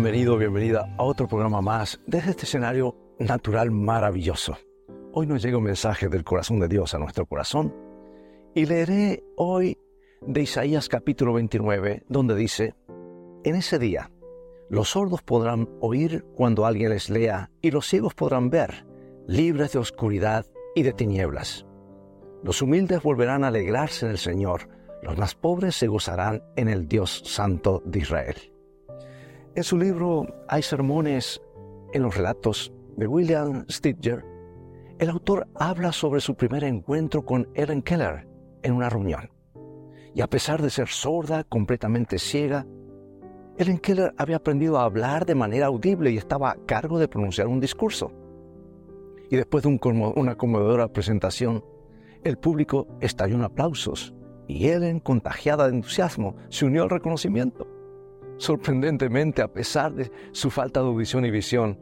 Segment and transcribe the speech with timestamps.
[0.00, 4.56] Bienvenido, bienvenida a otro programa más desde este escenario natural maravilloso.
[5.12, 7.74] Hoy nos llega un mensaje del corazón de Dios a nuestro corazón
[8.54, 9.76] y leeré hoy
[10.20, 12.76] de Isaías capítulo 29, donde dice,
[13.42, 14.12] En ese día,
[14.70, 18.86] los sordos podrán oír cuando alguien les lea y los ciegos podrán ver,
[19.26, 20.46] libres de oscuridad
[20.76, 21.66] y de tinieblas.
[22.44, 24.68] Los humildes volverán a alegrarse en el Señor,
[25.02, 28.36] los más pobres se gozarán en el Dios Santo de Israel.
[29.58, 31.42] En su libro hay sermones
[31.92, 34.24] en los relatos de William Stidger.
[35.00, 38.28] El autor habla sobre su primer encuentro con Ellen Keller
[38.62, 39.32] en una reunión.
[40.14, 42.68] Y a pesar de ser sorda, completamente ciega,
[43.56, 47.48] Ellen Keller había aprendido a hablar de manera audible y estaba a cargo de pronunciar
[47.48, 48.12] un discurso.
[49.28, 49.76] Y después de
[50.14, 51.64] una conmovedora presentación,
[52.22, 54.14] el público estalló en aplausos
[54.46, 57.66] y Ellen, contagiada de entusiasmo, se unió al reconocimiento.
[58.38, 61.78] Sorprendentemente, a pesar de su falta de audición y visión,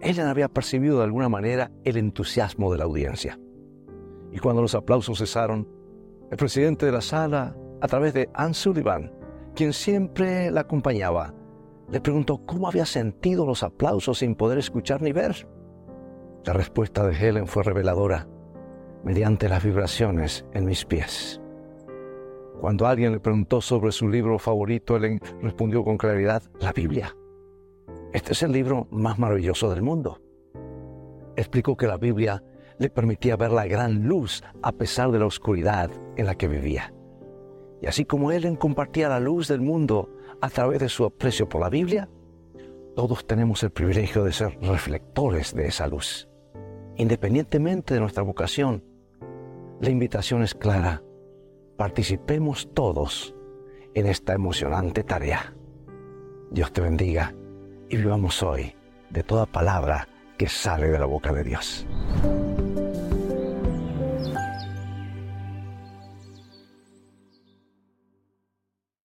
[0.00, 3.38] Ellen había percibido de alguna manera el entusiasmo de la audiencia.
[4.30, 5.66] Y cuando los aplausos cesaron,
[6.30, 9.12] el presidente de la sala, a través de Anne Sullivan,
[9.54, 11.34] quien siempre la acompañaba,
[11.90, 15.48] le preguntó cómo había sentido los aplausos sin poder escuchar ni ver.
[16.44, 18.26] La respuesta de Helen fue reveladora,
[19.04, 21.40] mediante las vibraciones en mis pies.
[22.60, 27.14] Cuando alguien le preguntó sobre su libro favorito, él respondió con claridad, la Biblia.
[28.12, 30.20] Este es el libro más maravilloso del mundo.
[31.36, 32.42] Explicó que la Biblia
[32.78, 36.94] le permitía ver la gran luz a pesar de la oscuridad en la que vivía.
[37.82, 40.10] Y así como él compartía la luz del mundo
[40.40, 42.08] a través de su aprecio por la Biblia,
[42.94, 46.28] todos tenemos el privilegio de ser reflectores de esa luz.
[46.96, 48.84] Independientemente de nuestra vocación,
[49.80, 51.02] la invitación es clara
[51.76, 53.34] participemos todos
[53.94, 55.54] en esta emocionante tarea.
[56.50, 57.34] Dios te bendiga
[57.88, 58.74] y vivamos hoy
[59.10, 60.08] de toda palabra
[60.38, 61.86] que sale de la boca de Dios.